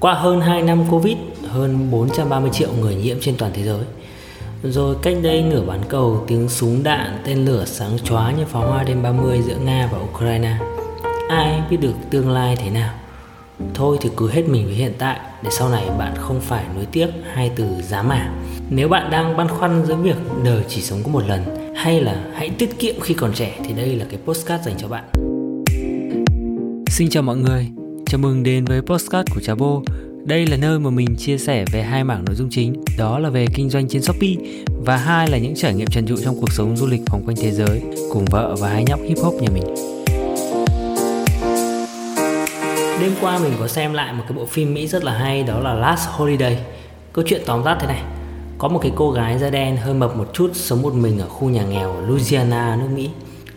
[0.00, 1.16] Qua hơn 2 năm Covid,
[1.48, 3.84] hơn 430 triệu người nhiễm trên toàn thế giới.
[4.62, 8.66] Rồi cách đây nửa bán cầu, tiếng súng đạn, tên lửa sáng chóa như pháo
[8.66, 10.56] hoa đêm 30 giữa Nga và Ukraine.
[11.28, 12.94] Ai biết được tương lai thế nào?
[13.74, 16.86] Thôi thì cứ hết mình với hiện tại để sau này bạn không phải nuối
[16.86, 18.32] tiếc hai từ giá mà.
[18.70, 22.24] Nếu bạn đang băn khoăn giữa việc đời chỉ sống có một lần hay là
[22.34, 25.04] hãy tiết kiệm khi còn trẻ thì đây là cái postcard dành cho bạn.
[26.88, 27.70] Xin chào mọi người,
[28.10, 29.82] chào mừng đến với postcard của Trà Bô.
[30.24, 33.30] Đây là nơi mà mình chia sẻ về hai mảng nội dung chính, đó là
[33.30, 34.34] về kinh doanh trên Shopee
[34.84, 37.36] và hai là những trải nghiệm trần trụi trong cuộc sống du lịch vòng quanh
[37.36, 39.62] thế giới cùng vợ và hai nhóc hip hop nhà mình.
[43.00, 45.60] Đêm qua mình có xem lại một cái bộ phim Mỹ rất là hay đó
[45.60, 46.58] là Last Holiday.
[47.12, 48.02] Câu chuyện tóm tắt thế này.
[48.58, 51.28] Có một cái cô gái da đen hơi mập một chút sống một mình ở
[51.28, 53.10] khu nhà nghèo ở Louisiana, nước Mỹ.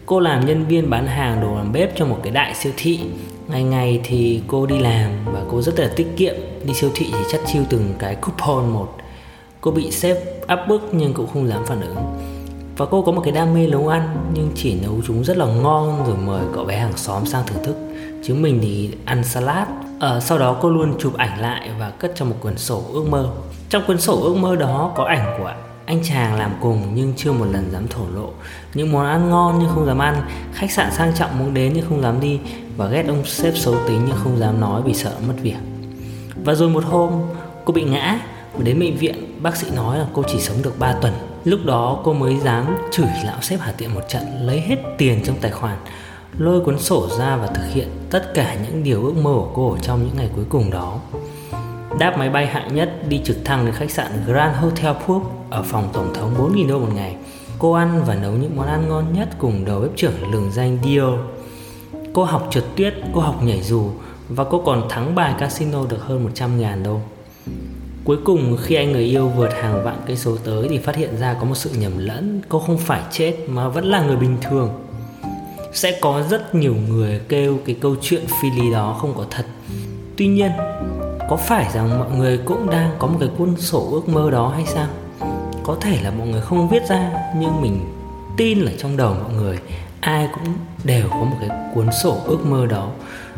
[0.06, 3.00] Cô làm nhân viên bán hàng đồ làm bếp cho một cái đại siêu thị.
[3.48, 6.36] Ngày ngày thì cô đi làm và cô rất là tiết kiệm.
[6.66, 8.98] Đi siêu thị thì chắt chiêu từng cái coupon một.
[9.62, 10.18] Cô bị sếp
[10.48, 11.96] áp bức nhưng cũng không dám phản ứng.
[12.78, 15.46] Và cô có một cái đam mê nấu ăn nhưng chỉ nấu chúng rất là
[15.46, 17.76] ngon rồi mời cậu bé hàng xóm sang thưởng thức
[18.24, 19.68] chứ mình thì ăn salad
[20.00, 23.06] à, sau đó cô luôn chụp ảnh lại và cất trong một cuốn sổ ước
[23.10, 23.30] mơ
[23.70, 25.54] trong cuốn sổ ước mơ đó có ảnh của
[25.86, 28.30] anh chàng làm cùng nhưng chưa một lần dám thổ lộ.
[28.74, 30.22] Những món ăn ngon nhưng không dám ăn,
[30.54, 32.40] khách sạn sang trọng muốn đến nhưng không dám đi,
[32.78, 35.58] và ghét ông sếp xấu tính nhưng không dám nói vì sợ mất việc.
[36.44, 37.12] Và rồi một hôm,
[37.66, 38.20] cô bị ngã
[38.54, 41.14] và đến bệnh viện, bác sĩ nói là cô chỉ sống được 3 tuần.
[41.44, 45.22] Lúc đó cô mới dám chửi lão sếp hà tiện một trận, lấy hết tiền
[45.26, 45.78] trong tài khoản,
[46.38, 49.78] lôi cuốn sổ ra và thực hiện tất cả những điều ước mơ của cô
[49.82, 51.00] trong những ngày cuối cùng đó.
[52.00, 55.64] Đáp máy bay hạng nhất đi trực thăng đến khách sạn Grand Hotel Phuoc ở
[55.64, 57.16] phòng tổng thống 4.000 đô một ngày.
[57.60, 60.78] Cô ăn và nấu những món ăn ngon nhất cùng đầu bếp trưởng lừng danh
[60.84, 61.10] Dio.
[62.14, 63.90] Cô học trượt tuyết, cô học nhảy dù
[64.30, 67.00] và cô còn thắng bài casino được hơn 100 ngàn đô.
[68.04, 71.18] Cuối cùng khi anh người yêu vượt hàng vạn cây số tới thì phát hiện
[71.20, 74.38] ra có một sự nhầm lẫn Cô không phải chết mà vẫn là người bình
[74.42, 74.70] thường
[75.74, 79.46] sẽ có rất nhiều người kêu cái câu chuyện phi lý đó không có thật
[80.18, 80.52] tuy nhiên
[81.30, 84.50] có phải rằng mọi người cũng đang có một cái cuốn sổ ước mơ đó
[84.56, 84.88] hay sao?
[85.64, 87.80] Có thể là mọi người không viết ra, nhưng mình
[88.38, 89.58] tin là trong đầu mọi người,
[90.00, 90.54] ai cũng
[90.84, 92.90] đều có một cái cuốn sổ ước mơ đó.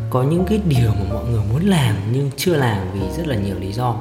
[0.09, 3.35] Có những cái điều mà mọi người muốn làm nhưng chưa làm vì rất là
[3.35, 3.95] nhiều lý do.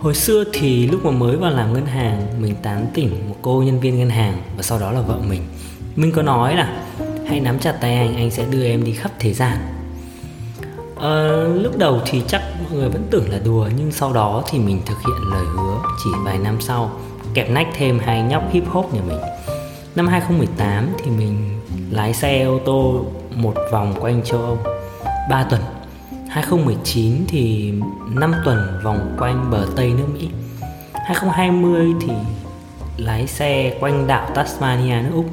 [0.00, 3.62] Hồi xưa thì lúc mà mới vào làm ngân hàng, mình tán tỉnh một cô
[3.62, 5.42] nhân viên ngân hàng và sau đó là vợ mình.
[5.96, 6.76] Mình có nói là,
[7.26, 9.58] hãy nắm chặt tay anh anh sẽ đưa em đi khắp thế gian
[11.04, 14.58] à, lúc đầu thì chắc mọi người vẫn tưởng là đùa nhưng sau đó thì
[14.58, 16.90] mình thực hiện lời hứa chỉ vài năm sau
[17.34, 19.18] kẹp nách thêm hai nhóc hip hop nhà mình.
[19.94, 21.60] Năm 2018 thì mình
[21.90, 23.04] lái xe ô tô
[23.34, 24.58] một vòng quanh châu Âu
[25.30, 25.60] 3 tuần.
[26.28, 27.72] 2019 thì
[28.14, 30.28] 5 tuần vòng quanh bờ Tây nước Mỹ.
[30.92, 32.12] 2020 thì
[32.96, 35.26] lái xe quanh đảo Tasmania nước Úc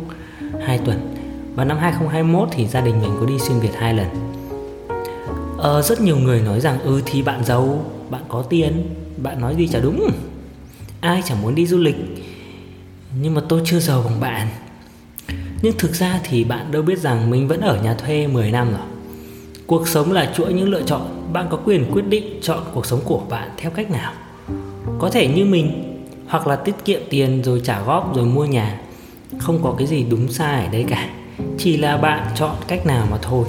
[0.66, 1.16] 2 tuần.
[1.56, 4.31] Và năm 2021 thì gia đình mình có đi xuyên Việt hai lần
[5.62, 8.84] ờ, Rất nhiều người nói rằng Ừ thì bạn giàu, bạn có tiền
[9.18, 10.12] Bạn nói gì chả đúng.
[11.02, 11.96] Ai chẳng muốn đi du lịch.
[13.22, 14.48] Nhưng mà tôi chưa giàu bằng bạn.
[15.62, 18.72] Nhưng thực ra thì bạn đâu biết rằng Mình vẫn ở nhà thuê 10 năm
[18.72, 18.88] rồi.
[19.68, 21.34] Cuộc sống là chuỗi những lựa chọn.
[21.34, 24.14] Bạn có quyền quyết định chọn cuộc sống của bạn theo cách nào.
[25.00, 25.98] Có thể như mình
[26.28, 28.82] Hoặc là tiết kiệm tiền rồi trả góp rồi mua nhà.
[29.38, 31.10] Không có cái gì đúng sai ở đây cả.
[31.58, 33.46] Chỉ là bạn chọn cách nào mà thôi.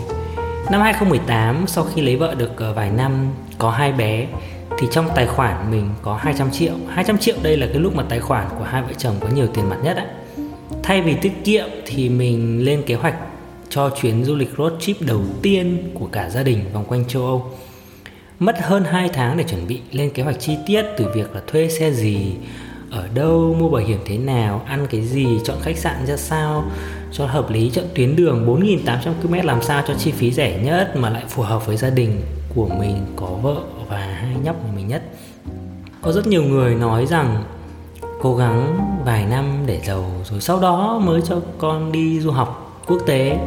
[0.70, 3.12] Năm 2018 sau khi lấy vợ được ờ, vài năm
[3.58, 4.26] có hai bé
[4.78, 8.04] thì trong tài khoản mình có 200 triệu 200 triệu đây là cái lúc mà
[8.08, 10.06] tài khoản của hai vợ chồng có nhiều tiền mặt nhất ấy.
[10.82, 13.14] Thay vì tiết kiệm thì mình lên kế hoạch
[13.68, 17.22] cho chuyến du lịch road trip đầu tiên của cả gia đình vòng quanh châu
[17.22, 17.50] Âu
[18.38, 21.40] Mất hơn 2 tháng để chuẩn bị lên kế hoạch chi tiết từ việc là
[21.46, 22.32] thuê xe gì,
[22.90, 26.64] ở đâu, mua bảo hiểm thế nào, ăn cái gì, chọn khách sạn ra sao
[27.12, 30.96] cho hợp lý chọn tuyến đường 4.800 km làm sao cho chi phí rẻ nhất
[30.96, 32.20] mà lại phù hợp với gia đình
[32.54, 33.56] của mình, có vợ
[33.88, 35.02] và hai nhóc của mình nhất.
[36.02, 37.42] Có rất nhiều người nói rằng
[38.20, 42.80] cố gắng vài năm để giàu, rồi sau đó mới cho con đi du học
[42.86, 43.38] quốc tế,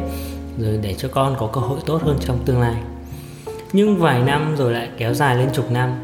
[0.58, 2.76] rồi để cho con có cơ hội tốt hơn trong tương lai.
[3.72, 5.94] Nhưng vài năm rồi lại kéo dài lên chục năm,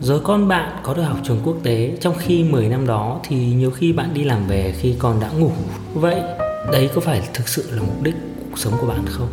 [0.00, 1.96] rồi con bạn có được học trường quốc tế.
[2.00, 5.28] Trong khi 10 năm đó thì nhiều khi bạn đi làm về khi con đã
[5.38, 5.50] ngủ.
[5.94, 6.22] Vậy
[6.72, 8.14] đấy có phải thực sự là mục đích
[8.50, 9.28] cuộc sống của bạn không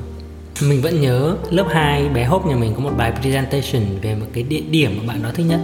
[0.62, 4.26] mình vẫn nhớ lớp 2 bé Hope nhà mình có một bài presentation về một
[4.34, 5.60] cái địa điểm mà bạn đó thích nhất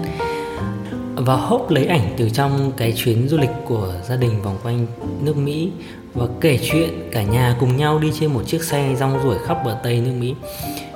[1.15, 4.87] và Hope lấy ảnh từ trong cái chuyến du lịch của gia đình vòng quanh
[5.21, 5.71] nước Mỹ
[6.13, 9.57] và kể chuyện cả nhà cùng nhau đi trên một chiếc xe rong ruổi khắp
[9.65, 10.33] bờ Tây nước Mỹ.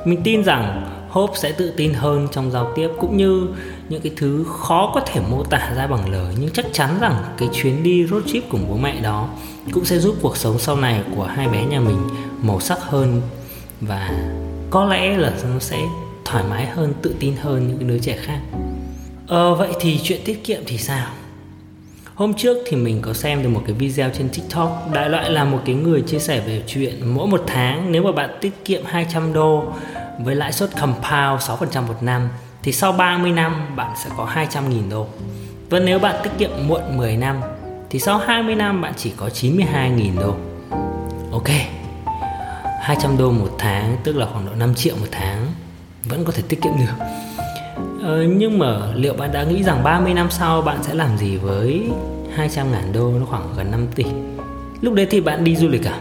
[0.06, 3.48] Mình tin rằng Hope sẽ tự tin hơn trong giao tiếp cũng như
[3.90, 7.24] những cái thứ khó có thể mô tả ra bằng lời nhưng chắc chắn rằng
[7.38, 9.30] cái chuyến đi road trip cùng bố mẹ đó
[9.72, 11.98] cũng sẽ giúp cuộc sống sau này của hai bé nhà mình
[12.42, 13.22] màu sắc hơn
[13.82, 14.12] và
[14.70, 15.78] có lẽ là nó sẽ
[16.26, 18.40] thoải mái hơn tự tin hơn những đứa trẻ khác.
[19.28, 21.08] Ờ, vậy thì chuyện tiết kiệm thì sao?
[22.16, 25.44] Hôm trước thì mình có xem được một cái video trên TikTok Đại loại là
[25.44, 28.86] một cái người chia sẻ về chuyện mỗi một tháng nếu mà bạn tiết kiệm
[28.86, 29.64] 200 đô
[30.20, 32.30] với lãi suất compound 6% một năm
[32.64, 35.08] thì sau 30 năm bạn sẽ có 200.000 đô.
[35.70, 37.42] Và nếu bạn tiết kiệm muộn 10 năm
[37.90, 40.36] thì sau 20 năm bạn chỉ có 92.000 đô.
[41.32, 41.50] Ok,
[42.82, 45.46] 200 đô một tháng tức là khoảng độ 5 triệu một tháng
[46.04, 47.06] vẫn có thể tiết kiệm được.
[48.04, 51.38] Ờ, nhưng mà liệu bạn đã nghĩ rằng 30 năm sau bạn sẽ làm gì
[51.38, 51.90] với
[52.36, 54.06] 200 ngàn đô nó khoảng gần 5 tỷ
[54.82, 56.00] Lúc đấy thì bạn đi du lịch à?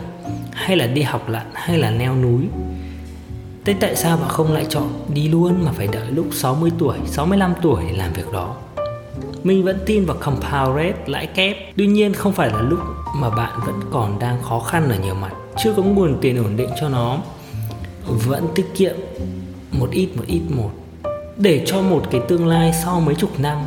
[0.52, 2.48] Hay là đi học lặn hay là leo núi
[3.68, 6.98] Thế tại sao bạn không lại chọn đi luôn mà phải đợi lúc 60 tuổi,
[7.06, 8.56] 65 tuổi để làm việc đó?
[9.42, 11.56] Mình vẫn tin vào compound rate, lãi kép.
[11.76, 12.78] Tuy nhiên không phải là lúc
[13.14, 16.56] mà bạn vẫn còn đang khó khăn ở nhiều mặt, chưa có nguồn tiền ổn
[16.56, 17.18] định cho nó.
[18.06, 18.96] Vẫn tiết kiệm
[19.72, 20.70] một ít một ít một
[21.36, 23.58] để cho một cái tương lai sau mấy chục năm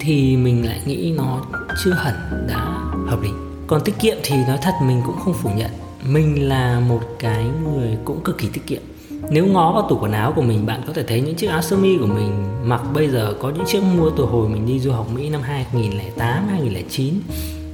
[0.00, 1.42] thì mình lại nghĩ nó
[1.84, 3.30] chưa hẳn đã hợp lý
[3.66, 5.70] còn tiết kiệm thì nói thật mình cũng không phủ nhận
[6.08, 8.82] mình là một cái người cũng cực kỳ tiết kiệm
[9.30, 11.62] nếu ngó vào tủ quần áo của mình bạn có thể thấy những chiếc áo
[11.62, 12.44] sơ mi của mình.
[12.64, 15.42] Mặc bây giờ có những chiếc mua từ hồi mình đi du học Mỹ năm
[15.42, 17.14] 2008, 2009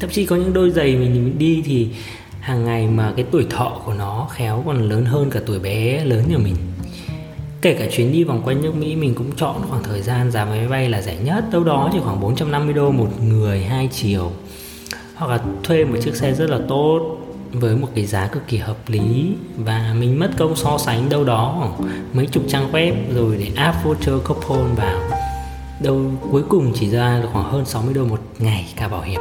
[0.03, 1.89] thậm chí có những đôi giày mình đi thì
[2.41, 6.05] hàng ngày mà cái tuổi thọ của nó khéo còn lớn hơn cả tuổi bé
[6.05, 6.55] lớn nhà mình.
[7.63, 10.45] Kể cả chuyến đi vòng quanh nước Mỹ mình cũng chọn khoảng thời gian giá
[10.45, 11.45] máy bay là rẻ nhất.
[11.53, 14.33] Đâu đó chỉ khoảng 450 đô một người hai chiều.
[15.15, 17.22] Hoặc là thuê một chiếc xe rất là tốt
[17.53, 19.35] với một cái giá cực kỳ hợp lý.
[19.57, 23.51] Và mình mất công so sánh đâu đó khoảng mấy chục trang web rồi để
[23.57, 25.01] áp voucher coupon vào.
[25.83, 26.01] Đâu,
[26.31, 29.21] cuối cùng chỉ ra được khoảng hơn 60 đô một ngày cả bảo hiểm.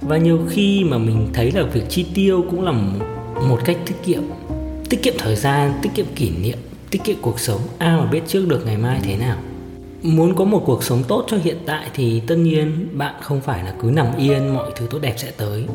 [0.00, 2.72] Và nhiều khi mà mình thấy là việc chi tiêu cũng là
[3.48, 4.22] một cách tiết kiệm.
[4.90, 6.58] Tiết kiệm thời gian, tiết kiệm kỷ niệm,
[6.90, 7.60] tiết kiệm cuộc sống.
[7.78, 9.36] Ai mà biết trước được ngày mai thế nào?
[10.02, 13.64] Muốn có một cuộc sống tốt cho hiện tại thì tất nhiên bạn không phải
[13.64, 15.66] là cứ nằm yên, mọi thứ tốt đẹp sẽ tới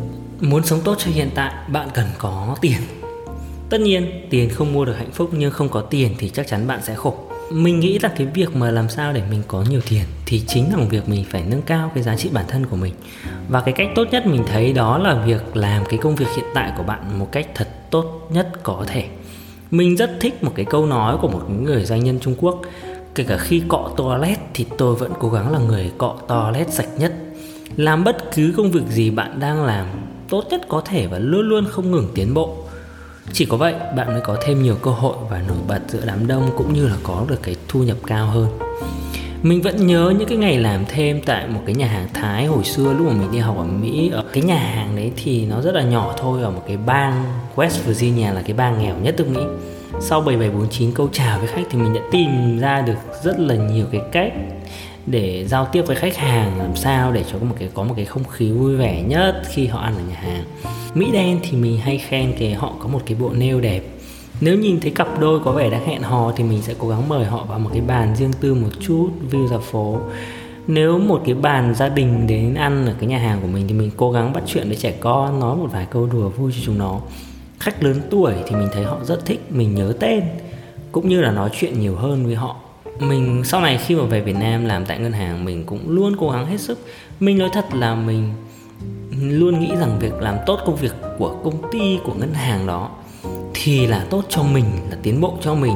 [0.42, 2.78] muốn sống tốt cho hiện tại, bạn cần có tiền.
[3.70, 6.68] Tất nhiên, tiền không mua được hạnh phúc, nhưng không có tiền thì chắc chắn
[6.68, 7.16] bạn sẽ khổ.
[7.52, 10.74] Mình nghĩ là cái việc mà làm sao để mình có nhiều tiền thì chính
[10.74, 12.94] là việc mình phải nâng cao cái giá trị bản thân của mình.
[13.50, 16.46] Và cái cách tốt nhất mình thấy đó là việc làm cái công việc hiện
[16.54, 19.06] tại của bạn một cách thật tốt nhất có thể.
[19.72, 22.62] Mình rất thích một cái câu nói của một người doanh nhân Trung Quốc,
[23.16, 26.90] Kể cả khi cọ toilet thì tôi vẫn cố gắng là người cọ toilet sạch
[26.98, 27.14] nhất.
[27.76, 29.88] Làm bất cứ công việc gì bạn đang làm
[30.32, 32.58] tốt nhất có thể và luôn luôn không ngừng tiến bộ.
[33.34, 36.28] Chỉ có vậy, bạn mới có thêm nhiều cơ hội và nổi bật giữa đám
[36.28, 38.48] đông cũng như là có được cái thu nhập cao hơn.
[39.42, 42.64] Mình vẫn nhớ những cái ngày làm thêm tại một cái nhà hàng Thái hồi
[42.64, 44.10] xưa, lúc mà mình đi học ở Mỹ.
[44.14, 47.24] Ở cái nhà hàng đấy thì nó rất là nhỏ thôi, ở một cái bang
[47.56, 49.42] West Virginia là cái bang nghèo nhất nước Mỹ.
[50.00, 53.86] Sau 7749 câu chào với khách thì mình đã tìm ra được rất là nhiều
[53.92, 54.34] cái cách
[55.06, 57.94] để giao tiếp với khách hàng, làm sao để cho có một cái, có một
[57.96, 60.44] cái không khí vui vẻ nhất khi họ ăn ở nhà hàng.
[60.94, 63.82] Mỹ đen thì mình hay khen cái họ có một cái bộ nail đẹp.
[64.42, 67.10] Nếu nhìn thấy cặp đôi có vẻ đang hẹn hò thì mình sẽ cố gắng
[67.10, 69.98] mời họ vào một cái bàn riêng tư một chút, view ra phố.
[70.68, 73.74] Nếu một cái bàn gia đình đến ăn ở cái nhà hàng của mình thì
[73.74, 76.60] mình cố gắng bắt chuyện với trẻ con, nói một vài câu đùa vui cho
[76.66, 77.00] chúng nó.
[77.60, 80.24] Khách lớn tuổi thì mình thấy họ rất thích, mình nhớ tên.
[80.92, 82.56] Cũng như là nói chuyện nhiều hơn với họ
[83.00, 86.16] mình sau này khi mà về Việt Nam làm tại ngân hàng, mình cũng luôn
[86.20, 86.80] cố gắng hết sức.
[87.20, 88.34] Mình nói thật là mình
[89.22, 92.90] luôn nghĩ rằng việc làm tốt công việc của công ty, của ngân hàng đó
[93.54, 95.76] thì là tốt cho mình, là tiến bộ cho mình.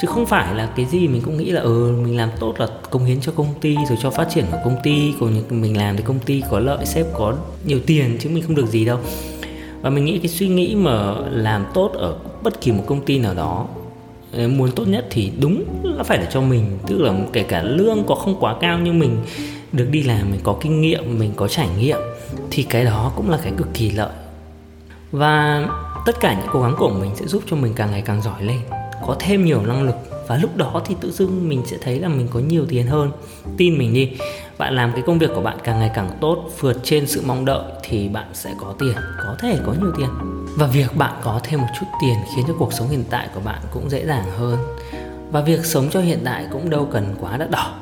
[0.00, 2.66] Chứ không phải là cái gì mình cũng nghĩ là ừ mình làm tốt là
[2.90, 5.96] công hiến cho công ty, rồi cho phát triển của công ty, còn mình làm
[5.96, 7.34] thì công ty có lợi, sếp có
[7.64, 8.98] nhiều tiền chứ mình không được gì đâu.
[9.80, 13.18] Và mình nghĩ cái suy nghĩ mà làm tốt ở bất kỳ một công ty
[13.18, 13.66] nào đó
[14.36, 16.78] Ờ, muốn tốt nhất thì đúng là phải là cho mình.
[16.86, 19.16] Tức là kể cả lương có không quá cao nhưng mình
[19.72, 21.98] được đi làm, mình có kinh nghiệm, mình có trải nghiệm
[22.50, 24.10] thì cái đó cũng là cái cực kỳ lợi.
[25.12, 25.66] Và
[26.06, 28.42] tất cả những cố gắng của mình sẽ giúp cho mình càng ngày càng giỏi
[28.42, 28.60] lên,
[29.06, 29.94] có thêm nhiều năng lực.
[30.28, 33.10] Và lúc đó thì tự dưng mình sẽ thấy là mình có nhiều tiền hơn.
[33.56, 34.10] Tin mình đi,
[34.58, 37.44] bạn làm cái công việc của bạn càng ngày càng tốt, vượt trên sự mong
[37.44, 40.08] đợi thì bạn sẽ có tiền, có thể có nhiều tiền
[40.56, 43.40] và việc bạn có thêm một chút tiền khiến cho cuộc sống hiện tại của
[43.40, 44.58] bạn cũng dễ dàng hơn.
[45.30, 47.74] Và việc sống cho hiện tại cũng đâu cần quá đắt đỏ.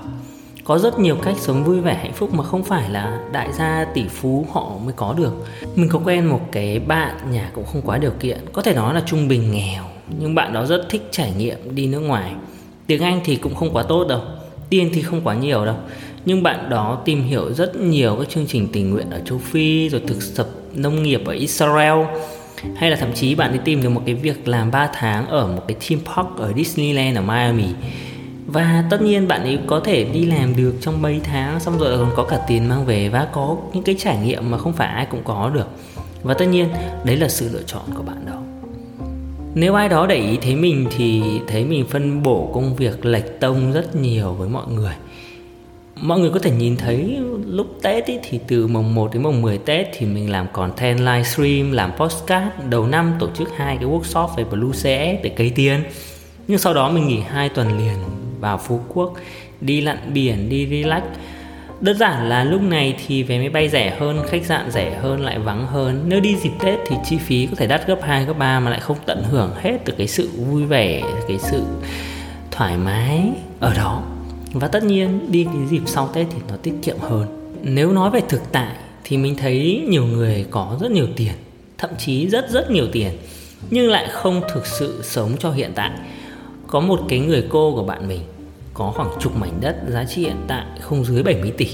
[0.64, 3.85] Có rất nhiều cách sống vui vẻ hạnh phúc mà không phải là đại gia,
[3.95, 5.33] tỷ phú họ mới có được.
[5.75, 8.95] Mình có quen một cái bạn, nhà cũng không quá điều kiện, có thể nói
[8.95, 9.85] là trung bình nghèo.
[10.19, 12.33] Nhưng bạn đó rất thích trải nghiệm đi nước ngoài.
[12.87, 14.21] Tiếng anh thì cũng không quá tốt đâu
[14.73, 15.76] tiền thì không quá nhiều đâu.
[16.25, 19.88] Nhưng bạn đó tìm hiểu rất nhiều các chương trình tình nguyện ở châu Phi,
[19.88, 22.07] rồi thực tập nông nghiệp ở Israel
[22.76, 25.47] hay là thậm chí bạn đi tìm được một cái việc làm 3 tháng ở
[25.47, 27.69] một cái theme park ở Disneyland ở Miami.
[28.47, 31.99] Và tất nhiên bạn ấy có thể đi làm được trong mấy tháng, xong rồi
[31.99, 34.88] còn có cả tiền mang về và có những cái trải nghiệm mà không phải
[34.88, 35.69] ai cũng có được.
[36.23, 36.69] Và tất nhiên,
[37.04, 38.42] đấy là sự lựa chọn của bạn đó.
[39.54, 43.40] Nếu ai đó để ý thấy mình thì thấy mình phân bổ công việc lệch
[43.40, 44.92] tông rất nhiều với mọi người
[46.02, 49.42] mọi người có thể nhìn thấy lúc Tết ý, thì từ mùng 1 đến mùng
[49.42, 53.87] 10 Tết thì mình làm content livestream, làm postcard đầu năm tổ chức hai cái
[53.87, 55.82] workshop về Blue CS để cây tiền.
[56.49, 57.97] Nhưng sau đó mình nghỉ hai tuần liền
[58.40, 59.14] vào Phú Quốc
[59.61, 61.02] đi lặn biển, đi relax.
[61.80, 65.21] Đơn giản là lúc này thì vé máy bay rẻ hơn, khách sạn rẻ hơn
[65.21, 66.04] lại vắng hơn.
[66.06, 68.71] Nếu đi dịp Tết thì chi phí có thể đắt gấp 2 gấp 3 mà
[68.71, 71.62] lại không tận hưởng hết từ cái sự vui vẻ, cái sự
[72.50, 74.02] thoải mái ở đó
[74.52, 77.26] và tất nhiên, đi cái dịp sau Tết thì nó tiết kiệm hơn.
[77.62, 78.73] Nếu nói về thực tại
[79.04, 81.32] thì mình thấy nhiều người có rất nhiều tiền,
[81.78, 83.11] thậm chí rất rất nhiều tiền,
[83.71, 85.90] nhưng lại không thực sự sống cho hiện tại.
[86.66, 88.21] Có một cái người cô của bạn mình
[88.75, 91.68] có khoảng chục mảnh đất giá trị hiện tại không dưới 70 tỷ.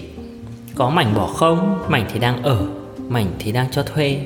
[0.74, 2.66] Có mảnh bỏ không, mảnh thì đang ở,
[3.08, 4.20] mảnh thì đang cho thuê,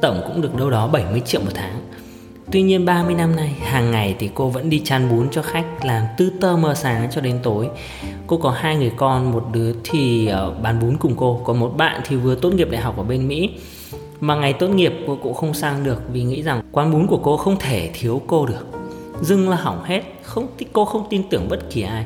[0.00, 1.80] tổng cũng được đâu đó 70 triệu một tháng.
[2.52, 5.84] Tuy nhiên 30 năm nay, hàng ngày thì cô vẫn đi chăn bún cho khách
[5.84, 7.68] làm từ tơ mờ sáng cho đến tối.
[8.26, 11.76] Cô có hai người con, một đứa thì ờ, bán bún cùng cô, còn một
[11.76, 13.50] bạn thì vừa tốt nghiệp đại học ở bên Mỹ.
[14.20, 17.18] Mà ngày tốt nghiệp cô cũng không sang được vì nghĩ rằng quán bún của
[17.18, 18.66] cô không thể thiếu cô được.
[19.20, 22.04] Dưng là hỏng hết, không cô không tin tưởng bất kỳ ai.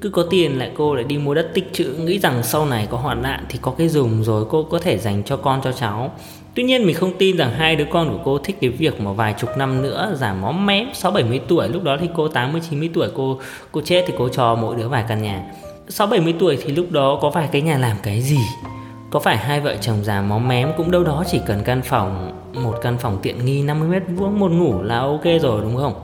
[0.00, 2.86] Cứ có tiền lại cô lại đi mua đất tích trữ Nghĩ rằng sau này
[2.90, 5.72] có hoạn nạn thì có cái dùng rồi cô có thể dành cho con cho
[5.72, 6.12] cháu
[6.54, 9.12] Tuy nhiên mình không tin rằng hai đứa con của cô thích cái việc mà
[9.12, 12.60] vài chục năm nữa giảm móm mém 6 70 tuổi lúc đó thì cô 80
[12.70, 13.40] 90 tuổi, cô
[13.72, 15.44] cô chết thì cô cho mỗi đứa vài căn nhà.
[15.88, 18.38] 6 70 tuổi thì lúc đó có vài cái nhà làm cái gì?
[19.10, 22.32] Có phải hai vợ chồng già móm mém cũng đâu đó chỉ cần căn phòng,
[22.54, 25.94] một căn phòng tiện nghi 50 mét vuông, một ngủ là ok rồi, đúng không?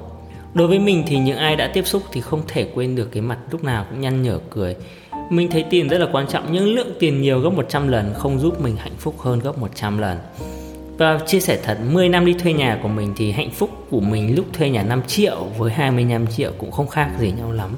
[0.54, 3.22] Đối với mình thì những ai đã tiếp xúc thì không thể quên được cái
[3.22, 4.76] mặt lúc nào cũng nhăn nhở, cười
[5.30, 8.40] mình thấy tiền rất là quan trọng nhưng lượng tiền nhiều gấp 100 lần không
[8.40, 10.18] giúp mình hạnh phúc hơn gấp 100 lần.
[10.98, 14.00] Và chia sẻ thật 10 năm đi thuê nhà của mình thì hạnh phúc của
[14.00, 17.70] mình lúc thuê nhà 5 triệu với 25 triệu cũng không khác gì nhau lắm.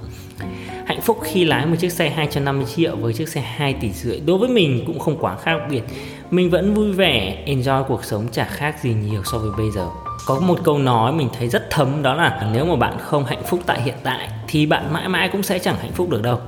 [0.86, 4.20] Hạnh phúc khi lái một chiếc xe 250 triệu với chiếc xe 2 tỷ rưỡi
[4.20, 5.82] đối với mình cũng không quá khác biệt.
[6.30, 9.88] Mình vẫn vui vẻ, enjoy cuộc sống chả khác gì nhiều so với bây giờ.
[10.26, 13.42] Có một câu nói mình thấy rất thấm đó là nếu mà bạn không hạnh
[13.46, 16.38] phúc tại hiện tại thì bạn mãi mãi cũng sẽ chẳng hạnh phúc được đâu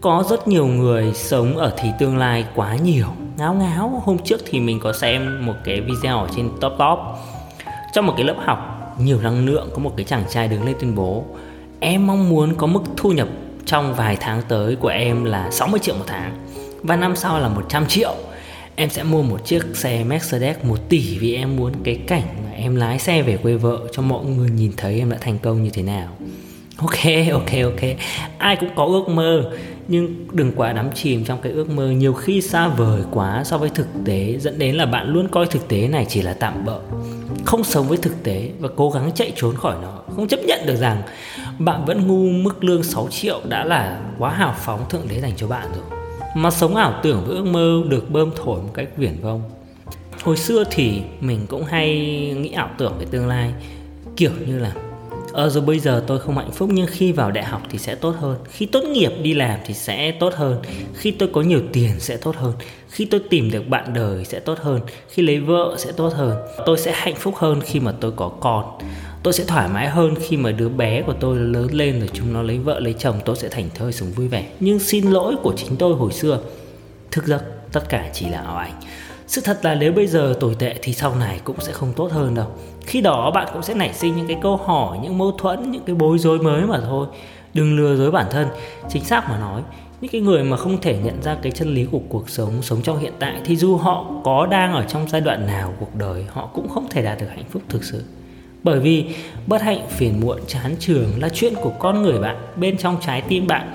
[0.00, 3.06] có rất nhiều người sống ở thì tương lai quá nhiều.
[3.36, 6.98] Ngáo ngáo, hôm trước thì mình có xem một cái video ở trên top top.
[7.92, 10.76] Trong một cái lớp học, nhiều năng lượng, có một cái chàng trai đứng lên
[10.80, 11.24] tuyên bố,
[11.80, 13.28] em mong muốn có mức thu nhập
[13.66, 16.32] trong vài tháng tới của em là 60 triệu một tháng,
[16.82, 18.14] và năm sau là 100 triệu.
[18.74, 22.50] Em sẽ mua một chiếc xe Mercedes 1 tỷ vì em muốn cái cảnh mà
[22.56, 25.64] em lái xe về quê vợ cho mọi người nhìn thấy em đã thành công
[25.64, 26.08] như thế nào.
[26.76, 26.98] Ok
[27.32, 27.90] ok ok.
[28.38, 29.50] Ai cũng có ước mơ
[29.88, 31.90] nhưng đừng quá đắm chìm trong cái ước mơ.
[31.90, 35.46] Nhiều khi xa vời quá so với thực tế, dẫn đến là bạn luôn coi
[35.46, 36.80] thực tế này chỉ là tạm bợ,
[37.44, 39.98] không sống với thực tế và cố gắng chạy trốn khỏi nó.
[40.16, 41.02] Không chấp nhận được rằng
[41.58, 45.32] bạn vẫn ngu mức lương 6 triệu đã là quá hào phóng thượng đế dành
[45.36, 45.84] cho bạn rồi.
[46.36, 49.42] Mà sống ảo tưởng với ước mơ được bơm thổi một cách viển vông.
[50.22, 51.88] Hồi xưa thì mình cũng hay
[52.38, 53.52] nghĩ ảo tưởng về tương lai,
[54.16, 54.72] kiểu như là
[55.38, 57.94] ờ rồi bây giờ tôi không hạnh phúc, nhưng khi vào đại học thì sẽ
[57.94, 58.36] tốt hơn.
[58.50, 60.62] Khi tốt nghiệp đi làm thì sẽ tốt hơn.
[60.94, 62.52] Khi tôi có nhiều tiền sẽ tốt hơn.
[62.88, 64.80] Khi tôi tìm được bạn đời sẽ tốt hơn.
[65.08, 66.36] Khi lấy vợ sẽ tốt hơn.
[66.66, 68.64] Tôi sẽ hạnh phúc hơn khi mà tôi có con.
[69.22, 72.32] Tôi sẽ thoải mái hơn khi mà đứa bé của tôi lớn lên rồi chúng
[72.32, 74.46] nó lấy vợ, lấy chồng, tôi sẽ thành thơi, sống vui vẻ.
[74.60, 76.40] Nhưng xin lỗi của chính tôi hồi xưa.
[77.10, 77.38] Thực ra
[77.72, 78.72] tất cả chỉ là ảo ảnh
[79.28, 82.12] sự thật là nếu bây giờ tồi tệ thì sau này cũng sẽ không tốt
[82.12, 82.46] hơn đâu.
[82.86, 85.82] Khi đó bạn cũng sẽ nảy sinh những cái câu hỏi, những mâu thuẫn, những
[85.86, 87.06] cái bối rối mới mà thôi.
[87.54, 88.48] Đừng lừa dối bản thân.
[88.88, 89.62] Chính xác mà nói,
[90.00, 92.82] những cái người mà không thể nhận ra cái chân lý của cuộc sống sống
[92.82, 96.24] trong hiện tại thì dù họ có đang ở trong giai đoạn nào cuộc đời,
[96.28, 98.04] họ cũng không thể đạt được hạnh phúc thực sự.
[98.62, 99.04] Bởi vì
[99.46, 103.22] bất hạnh, phiền muộn, chán trường là chuyện của con người bạn, bên trong trái
[103.28, 103.72] tim bạn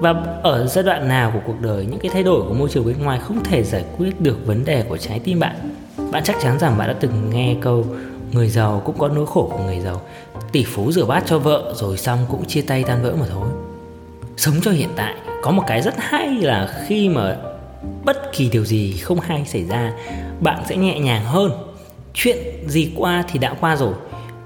[0.00, 2.86] và ở giai đoạn nào của cuộc đời, những cái thay đổi của môi trường
[2.86, 5.56] bên ngoài không thể giải quyết được vấn đề của trái tim bạn?
[6.10, 7.86] Bạn chắc chắn rằng bạn đã từng nghe câu,
[8.32, 10.00] người giàu cũng có nỗi khổ của người giàu.
[10.52, 13.48] Tỷ phú rửa bát cho vợ, rồi xong cũng chia tay tan vỡ mà thôi.
[14.36, 17.36] Sống cho hiện tại, có một cái rất hay là khi mà
[18.04, 19.92] bất kỳ điều gì không hay xảy ra,
[20.40, 21.52] bạn sẽ nhẹ nhàng hơn.
[22.14, 22.38] Chuyện
[22.68, 23.94] gì qua thì đã qua rồi.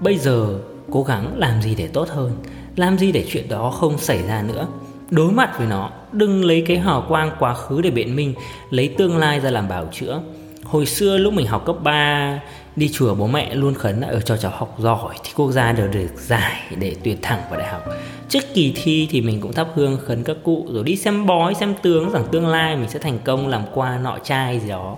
[0.00, 0.58] Bây giờ
[0.90, 2.32] cố gắng làm gì để tốt hơn,
[2.76, 4.66] làm gì để chuyện đó không xảy ra nữa
[5.14, 8.34] đối mặt với nó, đừng lấy cái hào quang quá khứ để biện minh,
[8.70, 10.20] lấy tương lai ra làm bảo chữa.
[10.64, 12.40] Hồi xưa lúc mình học cấp 3
[12.76, 15.72] đi chùa bố mẹ luôn khấn là ở cho cháu học giỏi thì quốc gia
[15.72, 17.82] đều được giải để tuyển thẳng vào đại học.
[18.28, 21.54] Trước kỳ thi thì mình cũng thắp hương khấn các cụ rồi đi xem bói,
[21.54, 24.96] xem tướng, rằng tương lai mình sẽ thành công làm qua nọ trai gì đó.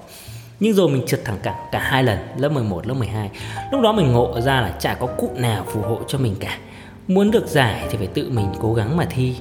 [0.60, 3.30] Nhưng rồi mình trượt thẳng cả cả hai lần, lớp 11 lớp 12
[3.72, 6.58] lúc đó mình ngộ ra là chả có cụ nào phù hộ cho mình cả.
[7.08, 9.34] Muốn được giải thì phải tự mình cố gắng mà thi.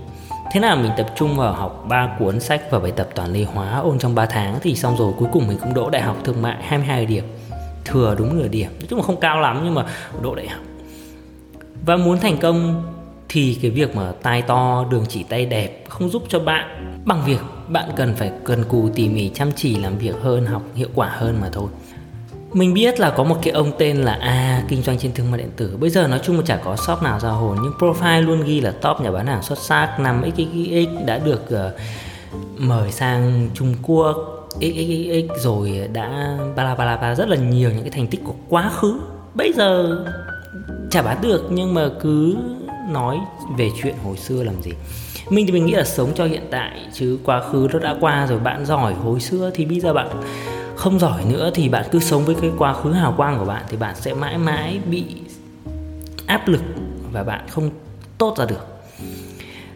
[0.52, 3.44] Thế là mình tập trung vào học 3 cuốn sách và bài tập toàn lý
[3.44, 6.18] hóa ôn trong 3 tháng thì xong rồi cuối cùng mình cũng đỗ đại học
[6.24, 7.24] thương mại 22 điểm.
[7.86, 9.86] Thừa đúng nửa điểm, nói chung là không cao lắm nhưng mà
[10.22, 10.62] đỗ đại học.
[11.86, 12.84] Và muốn thành công
[13.30, 17.22] thì cái việc mà tai to đường chỉ tay đẹp không giúp cho bạn bằng
[17.26, 20.90] việc bạn cần phải cần cù tỉ mỉ chăm chỉ làm việc hơn học hiệu
[20.96, 21.68] quả hơn mà thôi
[22.54, 25.38] mình biết là có một cái ông tên là A kinh doanh trên thương mại
[25.38, 25.78] điện tử.
[25.80, 28.62] Bây giờ nói chung là chả có shop nào ra hồn Nhưng profile luôn ghi
[28.62, 31.72] là top nhà bán hàng xuất sắc năm XXX đã được uh,
[32.58, 34.18] mời sang Trung Quốc
[34.56, 38.70] XXX rồi đã bala bala bala rất là nhiều những cái thành tích của quá
[38.70, 39.00] khứ.
[39.34, 39.98] Bây giờ
[40.92, 42.36] chả bán được nhưng mà cứ
[42.90, 43.20] nói
[43.58, 44.72] về chuyện hồi xưa làm gì.
[45.30, 48.28] Mình thì mình nghĩ là sống cho hiện tại chứ quá khứ nó đã qua
[48.28, 50.08] rồi bạn giỏi hồi xưa thì bây giờ bạn
[50.76, 53.64] không giỏi nữa thì bạn cứ sống với cái quá khứ hào quang của bạn
[53.70, 55.06] thì bạn sẽ mãi mãi bị
[56.26, 56.62] áp lực
[57.12, 57.70] và bạn không
[58.18, 58.68] tốt ra được.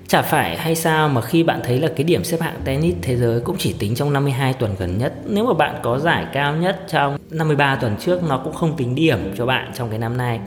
[0.08, 3.18] Chả phải hay sao mà khi bạn thấy là cái điểm xếp hạng tennis thế
[3.18, 6.56] giới cũng chỉ tính trong 52 tuần gần nhất, Nếu mà bạn có giải cao
[6.56, 10.18] nhất trong 53 tuần trước nó cũng không tính điểm cho bạn trong cái năm
[10.18, 10.40] nay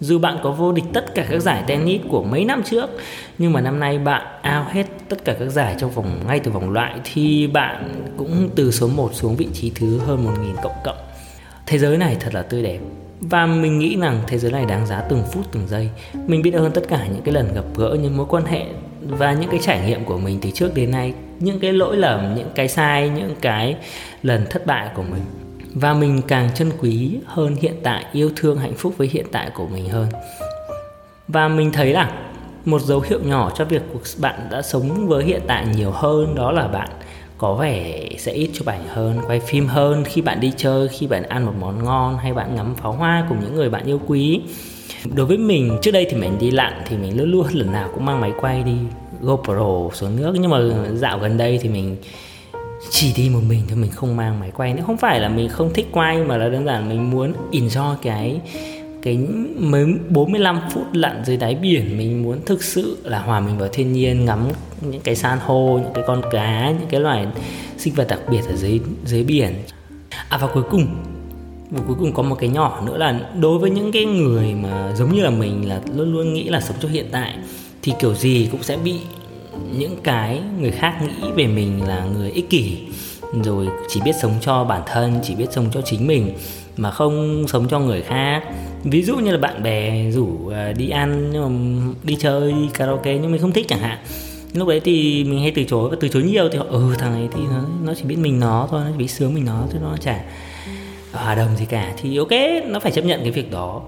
[0.00, 2.90] dù bạn có vô địch tất cả các giải tennis của mấy năm trước
[3.38, 6.50] Nhưng mà năm nay bạn ao hết tất cả các giải trong vòng ngay từ
[6.50, 10.72] vòng loại Thì bạn cũng từ số 1 xuống vị trí thứ hơn 1.000 cộng
[10.84, 10.96] cộng.
[11.66, 12.78] Thế giới này thật là tươi đẹp.
[13.20, 15.90] Và mình nghĩ rằng thế giới này đáng giá từng phút từng giây.
[16.26, 18.64] Mình biết ơn tất cả những cái lần gặp gỡ Những mối quan hệ
[19.08, 22.34] và những cái trải nghiệm của mình từ trước đến nay Những cái lỗi lầm,
[22.36, 23.76] những cái sai, những cái
[24.22, 25.22] lần thất bại của mình
[25.74, 29.50] và mình càng trân quý hơn hiện tại, yêu thương, hạnh phúc với hiện tại
[29.54, 30.06] của mình hơn.
[31.28, 32.12] Và mình thấy là
[32.64, 33.82] một dấu hiệu nhỏ cho việc
[34.20, 36.88] bạn đã sống với hiện tại nhiều hơn đó là bạn
[37.38, 41.06] có vẻ sẽ ít chụp ảnh hơn, quay phim hơn khi bạn đi chơi, khi
[41.06, 44.00] bạn ăn một món ngon hay bạn ngắm pháo hoa cùng những người bạn yêu
[44.06, 44.40] quý.
[45.14, 47.90] Đối với mình, trước đây thì mình đi lặn thì mình luôn luôn lần nào
[47.94, 48.76] cũng mang máy quay đi
[49.20, 50.58] GoPro xuống nước, nhưng mà
[50.94, 51.96] dạo gần đây thì mình
[52.90, 54.82] chỉ đi một mình thôi, mình không mang máy quay nữa.
[54.86, 58.40] Không phải là mình không thích quay, mà là đơn giản mình muốn enjoy cái
[59.02, 59.18] cái
[59.58, 61.98] mấy 45 phút lặn dưới đáy biển.
[61.98, 64.48] Mình muốn thực sự là hòa mình vào thiên nhiên, ngắm
[64.80, 67.26] những cái san hô, những cái con cá, những cái loài
[67.78, 69.54] sinh vật đặc biệt ở dưới dưới biển.
[70.28, 70.86] À và cuối cùng,
[71.70, 74.92] và cuối cùng có một cái nhỏ nữa là đối với những cái người mà
[74.96, 77.34] giống như là mình, là luôn luôn nghĩ là sống cho hiện tại,
[77.82, 78.94] thì kiểu gì cũng sẽ bị
[79.72, 82.78] những cái người khác nghĩ về mình là người ích kỷ.
[83.44, 86.32] Rồi chỉ biết sống cho bản thân chỉ biết sống cho chính mình
[86.76, 88.42] mà không sống cho người khác.
[88.84, 92.68] Ví dụ như là bạn bè rủ à, đi ăn nhưng mà đi chơi đi
[92.74, 93.98] karaoke nhưng mình không thích chẳng hạn.
[94.54, 97.12] Lúc đấy thì mình hay từ chối và từ chối nhiều thì họ ừ thằng
[97.12, 99.64] này thì nó, nó chỉ biết mình nó thôi nó chỉ biết sướng mình nó
[99.72, 100.20] chứ nó chả
[101.12, 101.92] hòa đồng gì cả.
[102.02, 102.32] Thì ok
[102.66, 103.82] nó phải chấp nhận cái việc đó.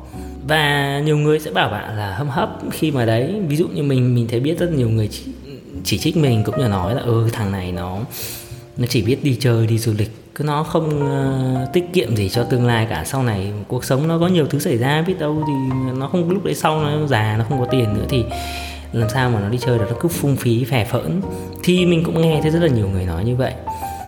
[0.48, 3.34] Và nhiều người sẽ bảo bạn là hâm hấp khi mà đấy.
[3.48, 5.08] Ví dụ như mình mình thấy biết rất nhiều người
[5.84, 7.98] chỉ trích mình cũng như nói là ừ thằng này nó
[8.76, 10.34] nó chỉ biết đi chơi đi du lịch.
[10.34, 10.88] Cứ nó không
[11.64, 13.04] uh, tiết kiệm gì cho tương lai cả.
[13.04, 15.52] Sau này cuộc sống nó có nhiều thứ xảy ra biết đâu thì
[15.98, 18.24] nó không lúc đấy sau nó già nó không có tiền nữa thì
[18.92, 19.86] làm sao mà nó đi chơi được?
[19.90, 21.20] Nó cứ phung phí phè phỡn.
[21.62, 23.52] Thì mình cũng nghe thấy rất là nhiều người nói như vậy.